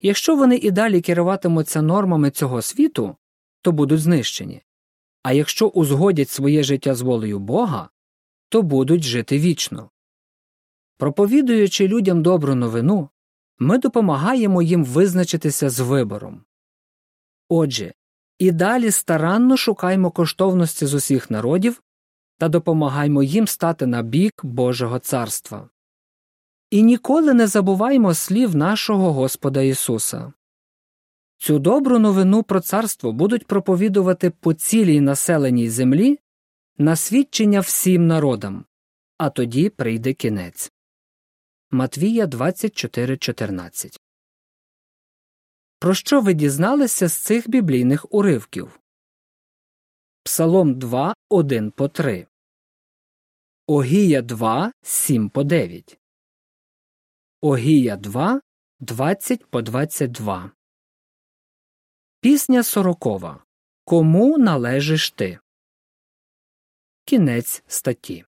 Якщо 0.00 0.36
вони 0.36 0.56
і 0.56 0.70
далі 0.70 1.00
керуватимуться 1.00 1.82
нормами 1.82 2.30
цього 2.30 2.62
світу, 2.62 3.16
то 3.62 3.72
будуть 3.72 4.00
знищені, 4.00 4.62
а 5.22 5.32
якщо 5.32 5.68
узгодять 5.68 6.28
своє 6.30 6.62
життя 6.62 6.94
з 6.94 7.00
волею 7.00 7.38
Бога, 7.38 7.90
то 8.48 8.62
будуть 8.62 9.02
жити 9.02 9.38
вічно. 9.38 9.90
Проповідуючи 10.98 11.88
людям 11.88 12.22
добру 12.22 12.54
новину, 12.54 13.08
ми 13.58 13.78
допомагаємо 13.78 14.62
їм 14.62 14.84
визначитися 14.84 15.70
з 15.70 15.80
вибором. 15.80 16.44
Отже, 17.48 17.92
і 18.38 18.50
далі 18.52 18.90
старанно 18.90 19.56
шукаймо 19.56 20.10
коштовності 20.10 20.86
з 20.86 20.94
усіх 20.94 21.30
народів 21.30 21.82
та 22.38 22.48
допомагаймо 22.48 23.22
їм 23.22 23.46
стати 23.46 23.86
на 23.86 24.02
бік 24.02 24.44
Божого 24.44 24.98
царства. 24.98 25.68
І 26.70 26.82
ніколи 26.82 27.34
не 27.34 27.46
забуваймо 27.46 28.14
слів 28.14 28.56
нашого 28.56 29.12
Господа 29.12 29.62
Ісуса. 29.62 30.32
Цю 31.38 31.58
добру 31.58 31.98
новину 31.98 32.42
про 32.42 32.60
царство 32.60 33.12
будуть 33.12 33.46
проповідувати 33.46 34.30
по 34.30 34.54
цілій 34.54 35.00
населеній 35.00 35.70
землі 35.70 36.18
на 36.78 36.96
свідчення 36.96 37.60
всім 37.60 38.06
народам, 38.06 38.64
а 39.18 39.30
тоді 39.30 39.70
прийде 39.70 40.12
кінець. 40.12 40.72
Матвія 41.70 42.26
24.14 42.26 44.00
Про 45.78 45.94
що 45.94 46.20
ви 46.20 46.34
дізналися 46.34 47.08
з 47.08 47.14
цих 47.14 47.48
біблійних 47.48 48.14
уривків? 48.14 48.80
Псалом 50.22 50.78
2, 50.78 51.14
1 51.28 51.70
по 51.70 51.88
3 51.88 52.26
Огія 53.66 54.22
2, 54.22 54.72
7 54.82 55.30
по 55.30 55.44
9 55.44 55.98
Огія 57.40 57.96
2, 57.96 58.40
20 58.80 59.46
по 59.50 59.62
22 59.62 60.50
Пісня 62.20 62.62
сорокова. 62.62 63.44
Кому 63.84 64.38
належиш 64.38 65.10
ти? 65.10 65.38
Кінець 67.04 67.62
статті 67.66 68.25